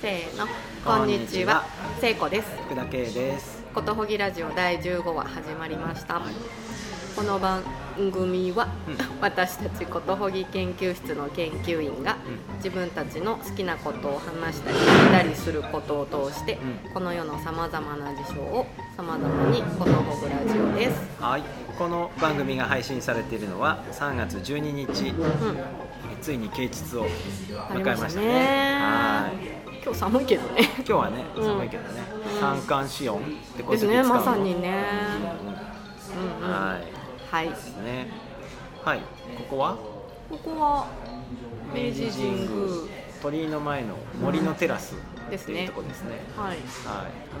[0.00, 0.46] せーの。
[0.84, 1.64] こんにちは。
[2.00, 2.48] 聖子です。
[2.66, 3.64] 福田圭です。
[3.74, 6.22] ことほぎラジオ第15話始まりました、
[7.16, 7.64] この番
[7.96, 8.96] 組は、うん。
[9.20, 12.16] 私たちことほぎ研究室の研究員が、
[12.50, 12.56] うん。
[12.58, 16.92] 自分たちの好きなことを話したり聞いたりすることを通して、うん。
[16.94, 21.42] この世のさまざまな事象をさまざまにことほぐラジオです、はい。
[21.76, 25.58] この番組が配信されているのは3月12日、うん、
[26.20, 27.06] ついに啓蟄を
[27.70, 28.78] 迎えましたたねね。
[28.80, 29.30] は
[29.64, 29.67] い。
[29.88, 30.68] 今日寒いけどね。
[30.76, 31.44] 今日はね、うん。
[31.44, 32.02] 寒いけどね、
[32.34, 33.22] うん三寒四温っ
[33.56, 34.84] てこうですねまさにね。
[36.14, 36.46] ううんん。
[36.46, 37.34] うんはい。
[37.34, 37.48] はい。
[37.48, 38.08] ですね。
[38.84, 38.98] はい。
[38.98, 39.04] こ
[39.48, 39.76] こは？
[40.28, 40.88] ここは
[41.74, 42.48] 明治神宮。
[43.22, 46.20] 鳥居の前の森のテラスっていうですねとこですね。
[46.36, 46.48] はい。
[46.48, 46.58] はい。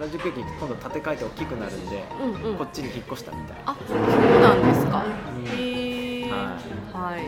[0.00, 2.56] 原宿駅今度建て替えて大きくなるんで、うんうん。
[2.56, 3.56] こっちに引っ越したみたい。
[3.66, 3.98] あそう
[4.40, 4.96] なんですか。
[4.96, 5.04] は
[6.94, 7.20] はい。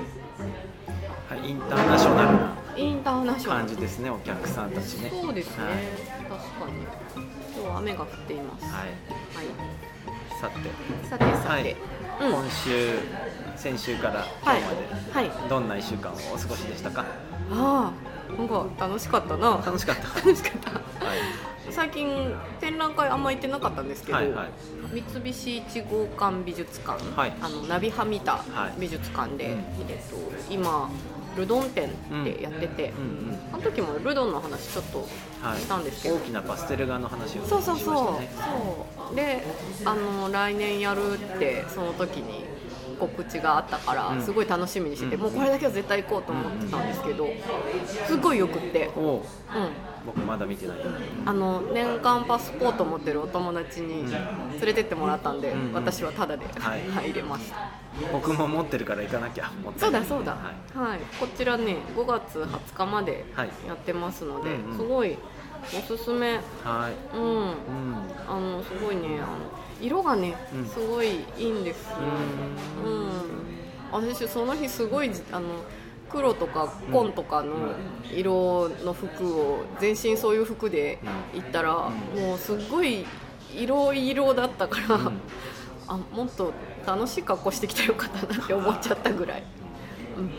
[1.28, 1.50] はい。
[1.50, 2.39] インターナショナル。
[2.39, 3.60] なインターナショナル。
[3.66, 5.11] 感じですね、お客さんたちね。
[5.11, 5.74] そうですね、はい。
[5.74, 6.83] 確かに。
[7.55, 8.65] 今日は雨が降っています。
[8.65, 8.73] はい。
[8.84, 8.91] はい。
[10.41, 11.77] さて、さてさて、はい。
[12.20, 12.33] うん。
[12.33, 12.98] 今週
[13.56, 14.61] 先週から今はい。
[14.62, 15.48] 日まで、はい。
[15.48, 17.05] どんな1週間をお過ごしでしたか？
[17.53, 19.61] ああなんか楽しかったな。
[19.64, 20.03] 楽しかった。
[20.20, 20.70] 楽しかった。
[21.05, 21.19] はい。
[21.70, 24.48] 最近展覧会あんま行ってなかったんですけど、はいはい。
[24.92, 27.33] 三菱一号館美術館、はい。
[27.41, 28.81] あのナビハミタはい。
[28.81, 29.53] 美術館で、うん。
[29.89, 30.91] えっと、今
[31.36, 31.92] ルドン展っ
[32.25, 32.92] てやってて、
[33.53, 35.06] あの時もルドンの話ちょっと
[35.42, 36.17] はいしたんですけど。
[36.17, 39.14] 大きなパステル画の話をしましたそうそうそう、ねそう。
[39.17, 39.45] で
[39.84, 42.45] あの来年やるってその時に
[43.01, 44.23] 告知があったから、うん。
[44.23, 45.23] すごい楽しみにしてて、うん。
[45.23, 47.29] もうこれだけは絶対行こうと思ってたんですけど、
[48.06, 49.03] すごいよくって、おう。
[49.17, 49.25] うん、
[50.06, 50.77] 僕まだ見てない。
[51.27, 56.83] あの年間パスポート持ってるお友達に連れてってもらったんで、うん私はタダではい。
[56.91, 57.56] 入れました、
[58.12, 61.01] 僕も持ってるから行かなきゃそうだそうだ、ははい。
[61.19, 63.51] こちらね5月20日まではい。
[63.67, 65.17] やってますので、すごい
[65.62, 66.34] おすすめ。
[66.34, 67.17] い、はい。
[67.17, 67.23] うん。
[67.23, 67.55] うん。
[68.28, 69.27] あのすごいねあの
[69.81, 70.67] 色がね、うん。
[70.67, 71.97] すごいいいんですよ、
[72.84, 74.06] うん。
[74.09, 75.47] 私その日すごいあの
[76.10, 77.75] 黒とか紺とかの
[78.12, 80.99] 色の服を全身そういう服で
[81.34, 82.21] 行ったら、うん。
[82.21, 83.06] もうすごい
[83.54, 85.21] 色色だったから、うん。
[85.88, 86.53] あもっと
[86.87, 89.43] 楽しい格好してきたらよかったなって思っちゃったぐらい、
[90.16, 90.31] うん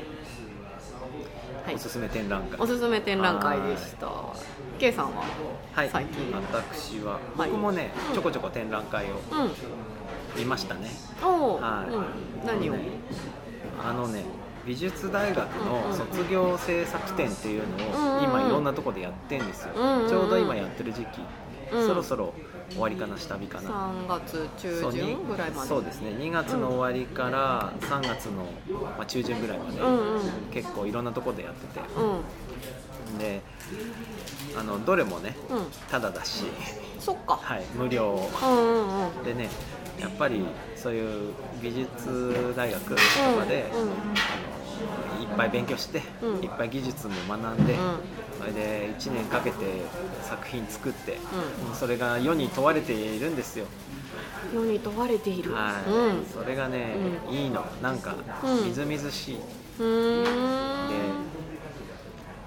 [1.71, 1.75] はい。
[1.75, 2.59] おすすめ展覧会。
[2.59, 4.09] おすすめ展覧会でした。
[4.77, 5.23] K さんは？
[5.73, 5.89] はい。
[5.89, 6.31] 最近。
[6.33, 7.13] 私は。
[7.37, 7.49] はい。
[7.49, 8.15] 僕もねうん。
[8.15, 9.19] ちょこちょこ展覧会をうん。
[10.37, 10.89] 見ましたね。
[11.23, 11.61] おー。
[11.61, 11.93] はい。
[11.93, 12.79] うん、何を、ね
[13.83, 14.23] あのね
[14.65, 20.09] 美術大学の卒業制作展っていうのうんうんを今いろんなとこでやってんですよ、うんうんうん。
[20.09, 21.21] ちょうど今やってる時期、
[21.71, 21.87] うん。
[21.87, 22.33] そろそろ
[22.71, 25.67] 終わりかな下火かな、3月中旬ぐらいまで。
[25.67, 26.11] そうですね。
[26.11, 28.45] 2月の終わりから3月の、
[28.97, 30.21] まあ、中旬ぐらいまで、うんうん。
[30.51, 31.79] 結構いろんなとこでやってて。
[31.97, 33.17] うん。
[33.17, 33.41] で
[34.57, 35.65] あのどれもねうん。
[35.89, 36.45] ただだし、
[36.99, 38.29] そっか、はい、無料。
[38.41, 39.23] うんうんうん。
[39.23, 39.49] でね
[39.99, 40.45] やっぱり
[40.75, 43.89] そういう美術大学とかで、うんうん。
[43.89, 44.50] あの
[45.21, 46.43] いっぱい勉強して、うん。
[46.43, 47.99] いっぱい技術も学んで、うん。
[48.37, 49.81] それで1年かけて
[50.23, 53.65] 作品作って、うそれが世に問われているんですよ、
[54.53, 55.89] 世に問われている、はい。
[55.89, 56.25] うん。
[56.25, 56.95] それがね、
[57.27, 57.33] うん。
[57.35, 57.65] いいの。
[57.81, 58.65] なんかうん。
[58.65, 59.43] みずみずしい、で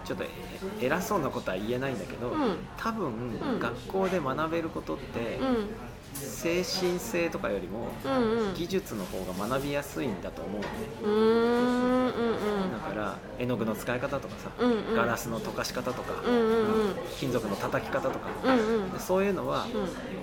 [0.04, 2.56] ちょっとえ偉そうなことは言えないんだけど、うん。
[2.76, 3.58] 多分、ん。
[3.60, 5.66] 学校で学べることって、うん
[6.14, 8.54] 精神性とかよりもうんうん。
[8.54, 10.68] 技術の方が学びやすいんだと思うのね。
[11.02, 14.94] ううだから絵の具の使い方とかさ、うんうん。
[14.94, 16.94] ガラスの溶かし方とか、うんうんうん。
[17.18, 18.90] 金属の叩き方とか、うんうん。
[18.92, 19.66] でそういうのは、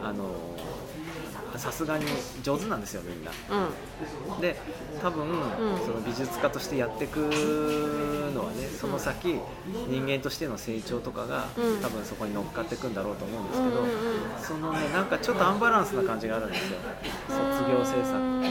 [0.02, 0.08] うん。
[0.08, 0.26] あの
[1.58, 2.06] さすがに
[2.44, 3.32] 上手なんですよみんな。
[4.36, 4.42] うん。
[4.42, 4.60] で
[5.02, 5.32] 多分、ん。
[5.86, 7.18] その美術家としてやっていく
[8.34, 9.40] のはねその先、
[9.88, 11.82] 人間としての成長とかが、うん。
[11.82, 13.92] 多分そこに乗っかっていくんだろうと思うんですけど、うんうんうん。
[14.42, 16.80] そのねなんかちょっとアンバランスな感じがあるんですよ。
[17.28, 18.42] 卒業制作。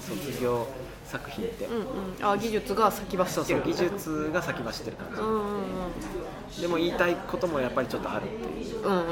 [0.00, 0.66] 卒業
[1.06, 1.84] 作品って、うんうん。
[2.32, 3.62] あ技術が先走ってる。
[3.64, 5.42] 技術が先走ってる感じ、うんうんう
[6.58, 6.60] ん。
[6.60, 9.06] でも言いたいこともやっぱりちょっとあるっていう、うんうんうん。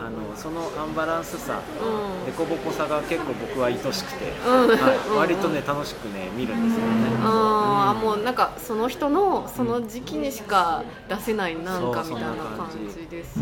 [0.00, 2.32] あのそのアンバランスさうん。
[2.32, 4.68] 凸凹さが結構僕は愛しくて、うん。
[4.68, 7.16] はい、うん割とね楽しくね見るんですよね。
[7.22, 13.00] ああ、うんもうなんかその人のその時期にしか出せないなんかみたいな感感じ。
[13.00, 13.38] じです。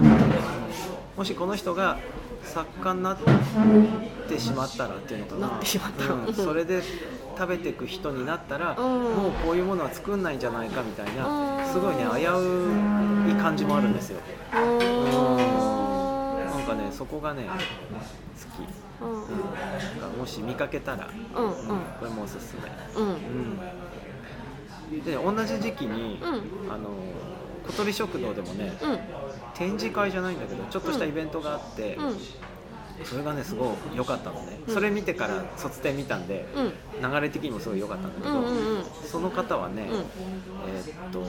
[1.16, 1.98] もしこの人が
[2.46, 3.18] 作家になっ
[4.28, 5.48] てしまったらっていうのかな。
[5.48, 6.14] なってしまったら。
[6.14, 6.34] うん。
[6.34, 6.82] それで
[7.36, 9.02] 食べていく人になったら、うん。
[9.02, 11.66] もうこういうものは作んないんじゃないかみたいな、うん。
[11.66, 14.20] すごいね危うい感じもあるんですよ。
[14.52, 16.46] うーん。
[16.46, 17.58] なんかねそこがね好
[18.56, 18.66] き、
[19.02, 19.08] うん。
[19.12, 21.44] うん、なんかもし見かけたら、うん。
[21.44, 21.52] うん
[21.98, 22.70] これもおすすめ。
[23.00, 23.08] うん。
[23.08, 23.14] う
[24.98, 25.04] ん。
[25.04, 26.72] で同じ時期に、うん。
[26.72, 26.90] あの
[27.66, 28.98] 小鳥食堂でもねうん
[29.56, 32.16] 展示会じゃないんだけどちょっとしたイベントがあって、うん。
[33.04, 34.74] それがねすごい良かったのね、うん。
[34.74, 37.10] それ見てから卒展見たんで、うん。
[37.12, 38.42] 流れ的にもすごい良かったんだけど、
[39.06, 39.98] その方はね、うん。
[39.98, 41.24] えーっと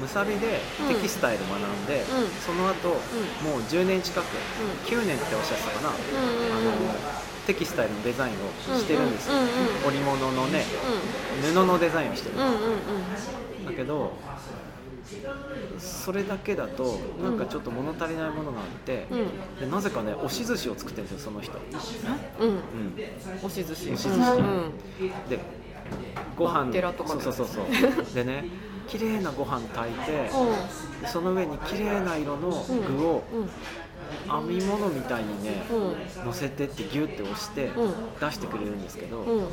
[0.00, 2.04] むさびでテキスタイル学んで、ん。
[2.44, 4.24] その後、もう10年近く、
[4.86, 5.96] 9年っておっしゃってたかな、あの
[7.46, 9.34] テキスタイルのデザインをしてるんですよ、
[9.86, 10.64] 織物のね
[11.40, 13.64] 布のデザインをしてる、ん。
[13.64, 14.12] だけど
[15.78, 19.26] それだけだとなんかちょっと物足りないものがあって、うん。
[19.60, 21.58] でなぜかね押し寿司を作ってるんですよその人、
[22.40, 22.48] うん。
[22.48, 22.58] うん、
[23.42, 23.92] 押し寿司。
[23.92, 24.38] 押し寿司。
[24.38, 24.72] うん。
[25.28, 25.38] で
[26.36, 26.72] ご飯。
[27.06, 28.14] そうねそうそうそう。
[28.14, 28.44] でね
[28.86, 30.30] 綺麗なご飯炊いて
[31.04, 33.48] うその上に綺麗な色のん具をうん
[34.28, 36.24] 編み物みたいにねうん。
[36.26, 37.94] 乗せてってギュッて押してうん。
[38.20, 39.46] 出してくれるんですけどうん。
[39.46, 39.52] テ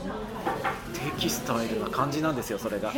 [1.17, 2.91] キスタイルな感じなんですよそれが。
[2.91, 2.97] す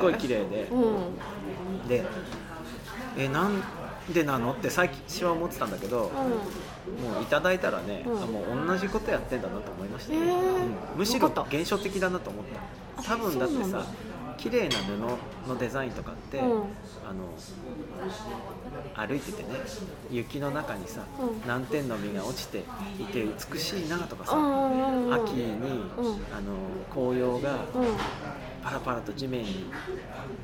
[0.00, 0.68] ごい綺麗で。
[0.70, 1.88] うん。
[1.88, 2.04] で
[3.16, 3.62] えなん
[4.12, 8.22] でなのって最初は思ってたんだけどもういただいたらね、うん。
[8.22, 10.18] あもう同じことやってんだなと思いましたね、
[10.96, 12.44] むしろ現象的だなと思っ
[12.96, 13.02] た。
[13.02, 13.84] 多分だってさ
[14.40, 16.46] 綺麗な布のデザインとかって、うん。
[17.08, 17.24] あの
[18.94, 19.48] 歩いててね
[20.10, 21.40] 雪の中にさ、うん。
[21.42, 22.64] 南天の実が落ちて
[22.98, 25.14] いて美しいなとかさ、うんうん。
[25.14, 25.90] 秋に、うん。
[26.32, 26.56] あの
[26.90, 27.96] 紅葉がうん
[28.62, 29.66] パラパラと地面に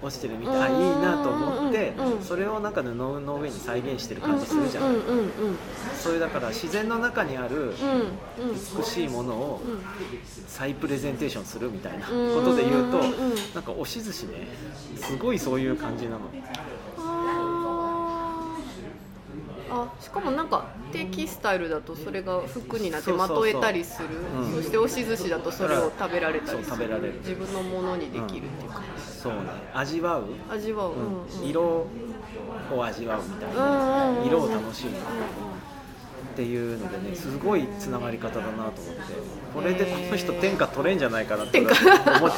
[0.02, 1.92] 落ちてるみたい、いいなと思って、
[2.22, 4.98] それをなんか布の上に再現してる感じするじゃん、うんうん
[6.16, 7.74] うだから自然の中にある
[8.78, 9.82] 美しいものをうん。
[10.46, 12.98] 再プレゼンテーションするみたいなことで言うと
[13.54, 14.46] なんか押し寿司ね。
[14.96, 16.20] すごいそういう感じなの
[19.70, 24.08] あしかもなんかテキスタイルだとそれが服になってまとえたりする。
[24.38, 24.52] うん。
[24.54, 26.64] そして押し寿司だとそれを食べられたりする。
[26.64, 27.14] そう食べられる。
[27.20, 29.40] 自分のものにできるっていうか、そうね
[29.74, 34.92] 味わう、味わう、うんうん、色を味わうみたいうんうんうんな色を楽しむ
[36.36, 38.76] っていうのでねすごいつながり方だなと思って
[39.54, 41.72] これでこの人天下取れんじゃないかなって思っ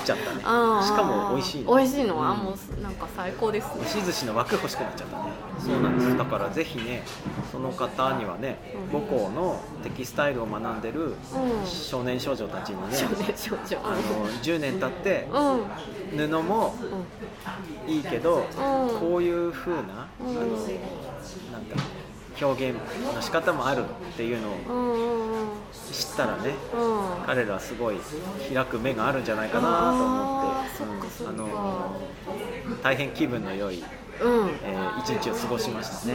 [0.05, 0.39] ちゃったね。
[0.87, 2.39] しかも美味しいの美味しいのは、うん。
[2.39, 3.65] もうなんか最高です。
[3.65, 5.23] ね押し寿司の枠欲しくなっちゃったね。
[5.59, 6.17] そうなんです。
[6.17, 7.03] だからぜひね
[7.51, 8.61] その方にはね
[8.93, 9.01] うん。
[9.01, 11.15] 母校のテキスタイルを学んでるうん。
[11.67, 13.79] 少年少女たちにね少年少女。
[13.85, 15.53] あの10年経ってうん。
[15.55, 16.29] うん。
[16.31, 16.77] 布も
[17.89, 19.01] いいけどうん。
[19.01, 20.35] こういう風なあうん。
[20.35, 21.77] のなんか
[22.41, 22.79] 表現
[23.15, 23.87] の仕方もあるっ
[24.17, 24.55] ていうのを
[25.93, 27.97] 知ったらねうん彼らはすごい
[28.53, 32.01] 開く目があるんじゃないかなと思ってうんあの
[32.83, 33.83] 大変気分の良い、
[34.23, 34.51] うん。
[34.65, 36.15] えー一日を過ごしましたね。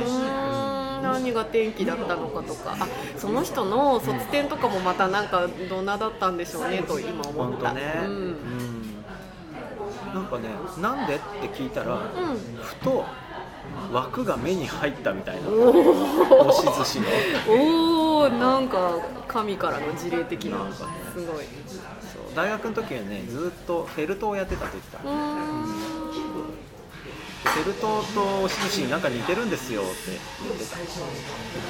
[1.01, 2.75] 何が天気だったのかとか。
[2.79, 2.87] あ
[3.17, 7.73] その人の卒展とかもまたなんかどんなだったんでしょうねと今思った。
[7.73, 8.07] ね、うん。
[8.07, 9.03] うん。
[10.13, 10.49] なんかね
[10.79, 12.01] なんでって聞いたら、うん。
[12.61, 13.05] ふと
[13.91, 15.49] 枠が目に入ったみたいな。
[15.49, 17.07] お押し寿司の。
[17.49, 20.59] おおなんか神からの事例的な。
[20.59, 20.85] なんか。
[20.85, 21.45] ねすごい。
[21.67, 22.35] そう。
[22.35, 24.99] 大学の時はねずっとフェルトをやってたって言ってた。
[27.43, 29.91] フェルトと押し寿司なんか似てるんですよって。
[30.41, 30.77] 言ってた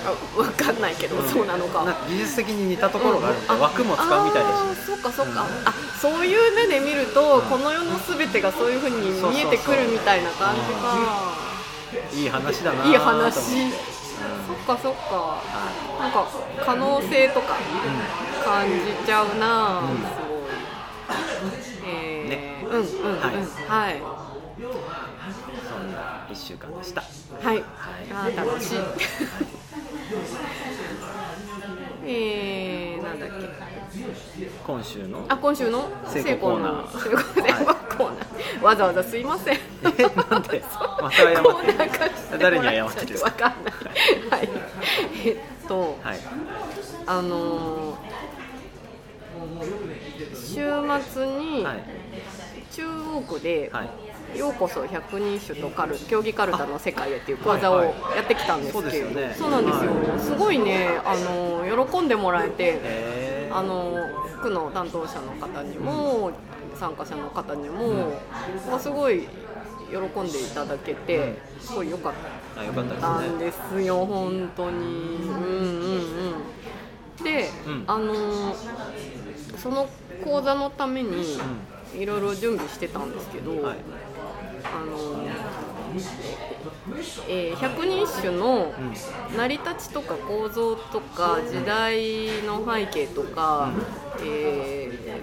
[0.09, 1.83] あ分かんないけど、そうなのか。
[2.07, 7.41] 技術的に似たところがあるんで、あ枠も使うみたいだしそっかそっか、うんあそういう目で見ると、うん。
[7.49, 10.95] この世のすべてがそういうふうに見えてくるみたいな感じか、
[12.13, 12.89] いい話だなと思って。
[12.89, 13.37] いい話。
[13.37, 13.71] うん
[14.47, 15.15] そっかそっか。
[15.15, 15.41] は
[15.99, 16.27] なんか
[16.63, 17.57] 可能性とか
[18.45, 19.97] 感じちゃうな、うん。
[19.97, 23.19] すごい、えーねうんうんうん。
[23.19, 23.35] はい。
[23.67, 23.99] はいい
[25.67, 27.01] そんな1週間でした。
[27.01, 27.63] はい、
[28.13, 28.77] あー楽しい。
[32.05, 33.33] えー、なんだっけ。
[34.65, 36.99] 今週のあ今週の成功コーナー。
[36.99, 37.72] 成功成功コーナー
[38.63, 39.55] わざわざすいません。
[39.55, 39.59] え
[40.31, 40.63] なんで？
[41.01, 41.43] また謝っ
[42.31, 43.21] て誰に謝ってる？
[43.21, 43.73] わかんない。
[44.29, 44.49] はい。
[45.25, 46.19] えっとはい。
[47.05, 47.95] あのー
[50.35, 50.71] 週
[51.11, 51.83] 末にはい。
[52.71, 53.89] 中央区ではい。
[54.37, 59.35] ようこそ百人種とカル競技カルタの世界へっていう講座をはいはやってきたんですけど、そうですよね。
[59.37, 63.55] そうなんですよ、はすごいねあの喜んでもらえてえー。
[63.55, 63.95] あの
[64.41, 66.31] 区の担当者の方にも
[66.75, 68.11] 参加者の方にも、
[68.69, 69.27] まあ、すごい
[69.89, 72.13] 喜んでいただけてすごい良かっ
[72.57, 75.63] あよかったたんですよ本当にうんうん
[77.19, 77.23] うん。
[77.23, 77.83] で、うん。
[77.87, 78.55] あの
[79.57, 79.87] その
[80.23, 81.37] 講座のために
[81.95, 83.77] ういろいろ準備してたんですけど、んはい。
[84.75, 85.23] あの
[87.27, 89.37] えー百人種のうん。
[89.37, 93.71] 成り立ちとか構造とか時代の背景とか、
[94.21, 95.21] えーれ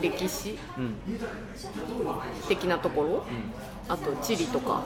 [0.00, 0.94] 歴史うん
[2.48, 3.24] 的なところ？
[3.88, 4.82] あと地理とか。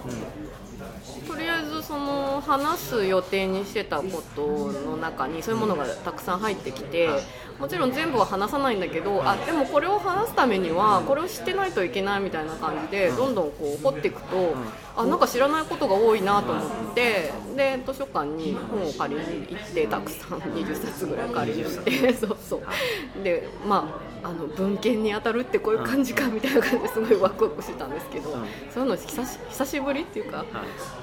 [1.28, 7.10] とりあえずその話す予定にしてたことの中にそういうものがたくさん入ってきて
[7.58, 14.54] もちろん全部は話さないんだけどあでもこれを話すためにはこれを知ってないといけないみたいな感じでどんどんこう掘っていくと
[14.96, 23.22] あなんか知らないことが多いなと思ってで図書館に本を借りに行ってたくさん20冊ぐらい借りに行ってそうそう。
[23.22, 28.30] でまああの文献に当たるってこういう感じかみたいな感じですごいワクワクしてたんですけど、
[28.72, 30.44] そういうの久し久しぶりっていうか、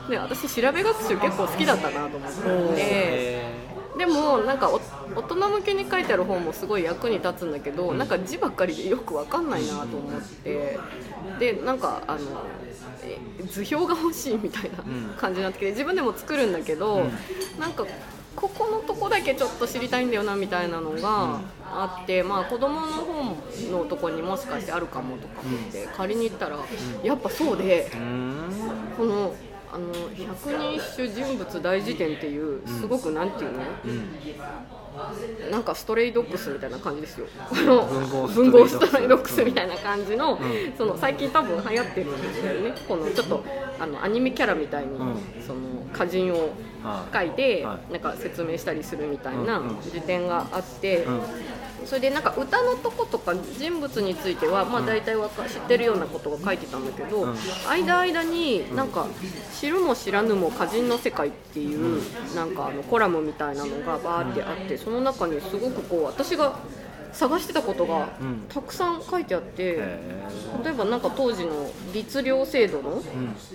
[0.09, 3.43] で私調べ学習結構好きだったなと思って
[3.97, 10.77] でもなんか大人向けに書いてある本もすごい役に立つんだけど、なんか字ばっかりでよく分かんないなと思って
[11.39, 12.19] でなんかあの
[13.47, 14.83] 図表が欲しいみたいな
[15.17, 17.05] 感じになってきて自分でも作るんだけど、
[17.59, 17.85] なんか
[18.35, 23.37] ここのとこだけちょっと知りたいんだよなみたいなのがあって、まあ、子供の本
[23.71, 26.57] のとこにもしかしてあるかもとか思って借りに行ったら
[27.03, 27.89] やっぱそうで
[28.97, 29.35] この
[29.71, 33.59] あの百人一首人物大辞典っていうすごくなんていうの、
[35.51, 37.27] なんかストレイドックスみたいな感じですよ。
[38.33, 39.43] 文豪ストレイドックス。
[39.43, 40.39] みたいな感じの,、
[40.77, 42.73] その最近多分流行ってるんですよね。
[42.87, 43.43] このちょっと
[43.79, 44.97] あのアニメキャラみたいに、
[45.45, 45.59] その
[45.93, 46.49] 歌人を
[47.13, 51.05] 書いて、なんか説明したりするみたいな辞典があって、
[51.85, 57.33] それでなんか歌のとことか人物については、まあ、大体わか知ってるようなことが書いてたんだけど、
[57.69, 59.07] 間間になんか
[59.57, 62.01] 「知るも知らぬも歌人の世界」っていう
[62.35, 66.59] なんかあのコラムみたいなのがバーってあってその中にすごくこう私が
[67.13, 68.09] 探してたことが
[68.49, 73.01] たくさん書いてあって、うん、例えばなんか当時の律令制度の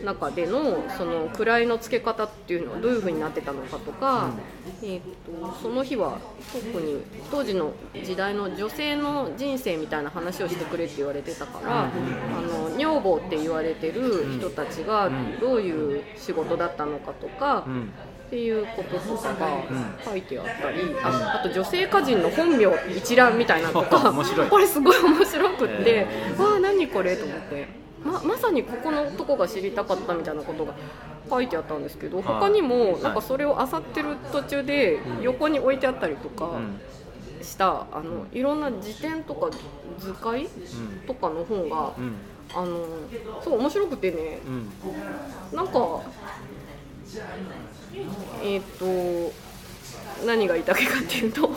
[0.04, 4.30] 中でのその位の付け方っていうのはどういうふうになってたのかとか、
[4.82, 6.18] うん、えーと、その日は
[6.52, 17.66] 特に当時の時代の女性の人生みたいな話をしてくれって言われてたから、うん、あの女房って言われてる人たちがどういう仕事だったのかとか。
[18.33, 19.62] っていうこととかが
[20.03, 22.65] 書いてあったり、うん、ああと女性歌人の本名
[22.97, 24.11] 一覧みたいなとか
[24.49, 27.83] これすごい面白くって、えー、わあ何これと思って。
[28.03, 30.75] ままさにここのとこが知りたかったみたいなことが
[31.31, 36.51] 書いてあったんですけど他にもなんかそれを漁ってる途中で横に置いてあったりとか。
[37.43, 39.51] したあのいろんな辞典とか
[39.99, 40.49] 図解、
[41.09, 41.93] とかの本が、
[42.55, 42.87] あの
[43.43, 44.39] そう面白くてね、
[45.53, 46.03] なんか
[48.42, 49.33] えっ、ー、と
[50.26, 51.54] 何が言いたいかっていうと、うん、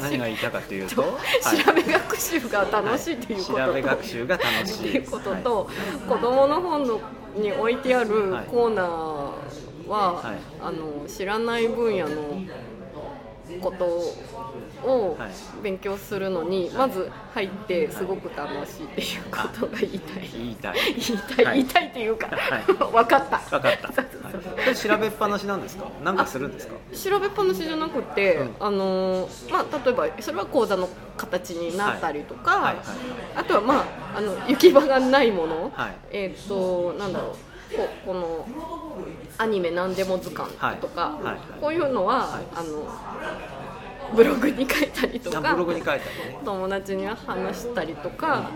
[0.00, 3.52] 何が言いたかというと調べ学習が楽しいっていうこと。
[3.52, 7.00] と、はい、調べ学習が楽しいっていうことと、はい、子供の本の
[7.36, 8.10] に置いてある
[8.50, 12.42] コーナーは、はい、あの知らない分野の
[13.60, 13.84] こと
[14.88, 15.18] を
[15.62, 20.28] 勉強するのに、まず入ってすごく楽しいっていうことが言いたい。
[20.32, 20.74] 言いたい。
[20.96, 22.28] 言いたい、言いたいっていうか、
[22.92, 23.38] 分かった。
[23.38, 24.74] 分かった。
[24.74, 25.86] 調べっぱなしなんですか？
[26.02, 26.74] 何かするんですか？
[27.10, 32.62] 調べっぱなしじゃなくて、うん、あのまあ、例えばそれは講座の形になったりとか、はい。
[32.62, 32.76] はい。
[32.76, 32.86] はい、
[33.36, 33.84] あとは、まあ、
[34.16, 37.36] あの行き場がないもの、はい、えっ、ー、となんだろう
[37.76, 38.46] ここの
[39.38, 41.24] アニメ何でも図鑑とか、はい。
[41.24, 42.86] はいはい、こういうのは、あの
[44.14, 48.50] ブログに書いたりとかね、友達に話したりとか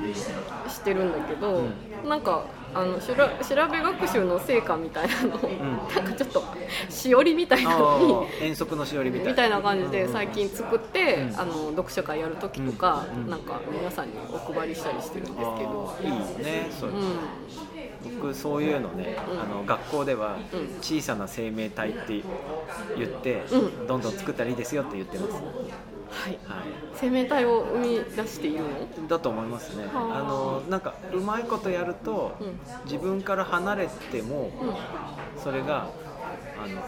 [0.69, 1.63] してるんだけど、
[2.03, 2.45] うん、なんか
[2.75, 6.43] あの調べ学習の成果みたいなのを、うん、なんかちょっと
[6.91, 9.57] しおりみたいなのに遠足のしおりみたいな。
[9.67, 15.97] 感じで最近作って、うん、あの読書会やる時とか、うん、なんか皆さんにお配りしたりしてるんですけど。
[16.03, 16.11] いい
[16.45, 17.19] ねそれ、うん
[18.15, 20.39] 僕そういうのね、うん、あの学校では
[20.81, 22.23] 小さな生命体って
[22.97, 25.33] 言って、うん、どんどん作ったらいいですよって言ってます。
[25.33, 28.61] はい、はい、生命体を生み出している
[29.03, 29.09] の？
[29.09, 29.85] だと思いますね。
[29.93, 30.23] あ。
[30.23, 34.53] のなんかうまいことやると、うん、自分から離れても、
[35.37, 35.91] それが
[36.63, 36.81] あの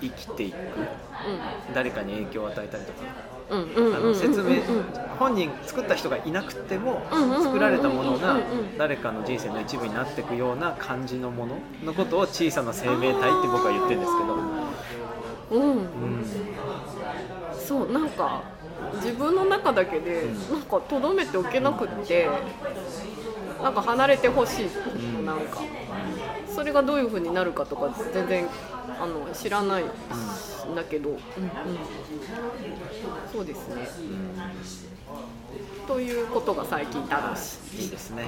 [0.00, 0.56] 生きていく、
[1.74, 2.98] 誰かに影響を与えたりとか
[4.14, 4.62] 説明
[5.18, 7.02] 本人作った人がいなくても
[7.42, 8.38] 作られたものが
[8.78, 14.34] 誰かの人生の一部になっていくような感じのもののことを小さな生命体って僕は言ってるんですけど、
[15.50, 16.24] うん、うん、
[17.58, 18.42] そうなんか
[18.94, 22.28] 自分の中だけでなんかとどめておけなくって
[23.62, 25.60] なんか離れてほしい、うん、なんか
[26.60, 28.46] それがどういうふうになるかとか全然
[29.00, 29.86] あの知らないん
[30.74, 31.16] だけど、うん。
[31.16, 31.20] うん、
[33.32, 33.88] そうですね、
[35.80, 38.26] うん、ということが最近楽しいいいですね、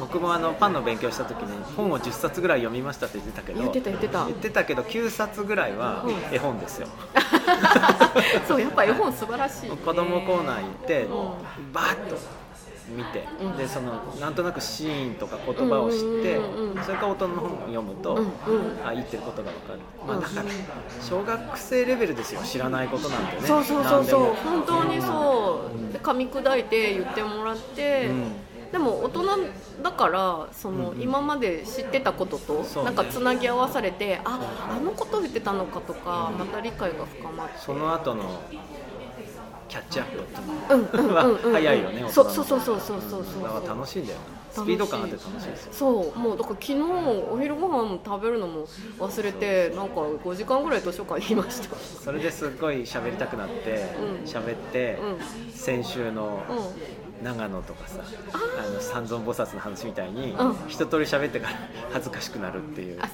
[0.00, 3.60] 僕もあのパンの勉強した時に本を10冊ぐらい読みましたって言ってたけど。
[3.60, 4.24] 言ってた言ってた。
[4.26, 6.88] 言ってたけど9冊ぐらいは絵本ですよ、
[8.48, 11.06] そうやっぱ絵本素晴らしい、ね、子供コーナー行って、
[11.72, 12.16] バーッと
[12.90, 13.56] 見て、うん。
[13.56, 18.86] でそのなんとなくシーンとか言葉を知って、うんうんうんそれから音の本を読むと、うんうん。
[18.86, 20.44] あ言ってることが分かる、まあ、うんだから
[21.02, 22.40] 小学生レベルですよ。
[22.42, 23.42] 知らないことなんてね。
[23.42, 24.20] そうそうそうそう。
[24.44, 25.92] 本当にそう。
[25.92, 28.32] で噛み砕いて言ってもらって、うん。
[28.72, 29.24] でも大人
[29.82, 34.38] だからその、今まで知ってたことと、なんかつなぎ合わされてあ
[34.70, 37.58] あのこと言ってたのかとかまた理解が深まって。
[37.58, 38.24] その後の
[39.68, 41.52] キャッチアップっていううんうんのはうんうん。
[41.52, 43.68] 早いよねそうそうそうそうそうそうそう。
[43.68, 46.18] 楽しいんだよなスピード感あって楽しいですよそう。
[46.18, 46.74] もうだから昨日
[47.30, 48.66] お昼ご飯食べるのも
[48.98, 51.76] 忘れてなんか5時間ぐらい図書館にいました。
[51.76, 54.24] それですっごい喋りたくなってうん。
[54.24, 54.98] 喋って、
[55.52, 56.98] う先週のうん。
[57.24, 58.00] 長野とかさ
[58.32, 60.56] あの三尊菩薩の話みたいに、うん。
[60.68, 61.56] 一通り喋ってから
[61.92, 63.00] 恥ずかしくなるっていう。
[63.02, 63.08] あ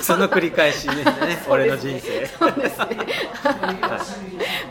[0.00, 1.04] その繰り返し ですね。
[1.48, 2.26] 俺の人生。
[2.26, 2.86] そうですね。
[3.42, 3.98] は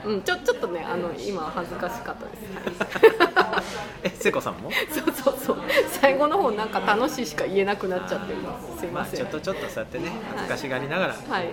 [0.06, 0.22] うん。
[0.22, 2.32] ちょちょっとねあの今恥ずかしかったで
[2.78, 4.72] す、は いえ聖子さんも？
[4.90, 5.58] そうそうそう。
[5.89, 5.89] 最
[6.20, 8.34] 後の方なんか楽しいしか言えなくなっちゃって
[8.80, 11.50] すいまあませんちょっとちょっとそうやってね恥ずかしがりながらはい。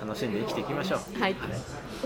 [0.00, 1.20] 楽しんで生きていきましょう。
[1.20, 1.36] はい。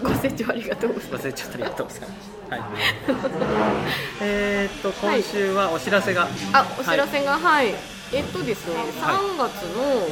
[0.00, 1.26] ご清聴ありがとうございます。
[1.28, 2.12] ご清聴ありがとうございます。
[2.50, 2.62] はい。
[4.22, 7.74] えーっと今週はお知らせが、あお知らせがはい、
[8.12, 10.06] えっとですね3月の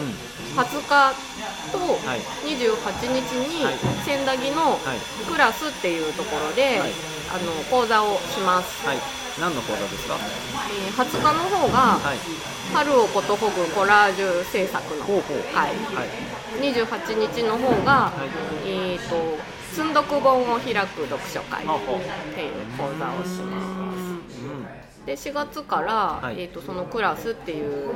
[0.65, 1.15] 20日
[1.71, 2.21] とはい。
[2.45, 3.75] 28日にはい。
[4.05, 4.79] 千駄木のはい。
[5.31, 6.91] クラスっていうところで、はい。
[7.31, 8.97] あの講座をします、はい。
[9.41, 10.17] 何の講座ですか？
[10.71, 12.19] えー20日の方がはい。
[12.75, 15.37] 春をことほぐコラージュ制作の、ほうほう。
[15.55, 16.09] はい、はい。
[16.61, 18.13] 28日の方が、
[18.65, 19.39] いえー、と
[19.73, 21.67] 積読本を開く読書会っ
[22.35, 23.61] ていう講座をしま
[23.93, 25.07] すうん。
[25.07, 27.91] で4月から、はいえー、とそのクラスっていう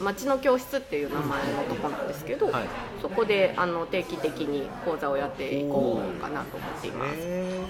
[0.00, 2.64] 町の教室っていう名前のとこなんですけど、はい
[3.02, 7.62] そこであの定期的に講座をやっていこうかなと思っています、え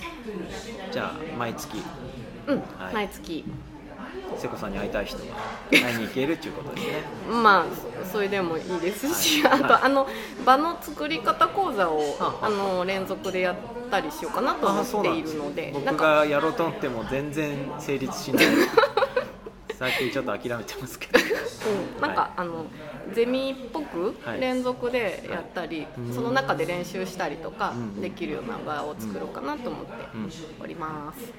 [0.89, 1.83] ーじゃあ毎月
[2.47, 2.95] うん、はい。
[2.95, 3.45] 毎月。
[4.39, 5.25] 聖子さんに会いたい人が
[5.71, 6.93] 会いに行けるっていうことですね。
[7.31, 7.65] まあ
[8.05, 9.63] そそれでもいいですし、はい。
[9.63, 10.07] あとあの
[10.45, 13.57] 場の作り方講座をはあの連続でやっ
[13.91, 18.47] たりしようかなと思っているので僕がやろうと思っても全然成立しない。
[19.79, 21.21] 最近ちょっと諦めてますけど。
[21.21, 22.31] うん、なんか、はい。
[22.37, 22.65] あの
[23.13, 24.41] ゼミっぽくはい。
[24.41, 26.15] 連続でやったり、うん。
[26.15, 28.01] その中で練習したりとかうん。
[28.01, 30.31] できるような場を作ろうかなと思ってうん。
[30.63, 31.33] おります。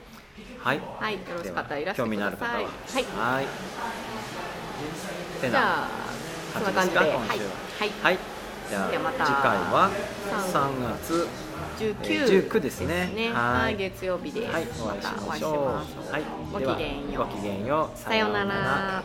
[0.60, 0.82] はい。
[1.00, 2.54] はい、よろしかったらいらしてくだ興味のある方は。
[2.54, 3.48] はい、はい。
[5.42, 5.90] じゃあ
[6.54, 7.20] そんな感じで、はい、は。
[7.20, 8.20] はい、はい。
[8.70, 9.26] じゃあまた。
[9.26, 9.90] 次回は
[10.52, 11.28] 三3月。
[11.80, 13.32] 十九、えー19ですね。
[13.34, 14.52] はいはい、月曜日です。
[14.52, 14.68] はい。
[14.82, 16.12] お会いしましょう。
[16.12, 16.24] はい。
[16.52, 17.26] ごきげんよう。
[17.26, 17.98] ごきげんよう。
[17.98, 19.04] さようなら。